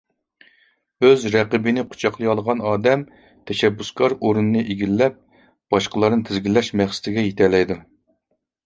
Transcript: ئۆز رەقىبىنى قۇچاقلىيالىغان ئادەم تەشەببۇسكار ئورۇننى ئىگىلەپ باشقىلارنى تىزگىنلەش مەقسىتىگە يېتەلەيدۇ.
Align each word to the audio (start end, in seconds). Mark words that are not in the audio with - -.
ئۆز 1.07 1.25
رەقىبىنى 1.35 1.83
قۇچاقلىيالىغان 1.91 2.65
ئادەم 2.71 3.05
تەشەببۇسكار 3.51 4.17
ئورۇننى 4.17 4.65
ئىگىلەپ 4.75 5.21
باشقىلارنى 5.77 6.31
تىزگىنلەش 6.31 6.75
مەقسىتىگە 6.85 7.29
يېتەلەيدۇ. 7.31 7.83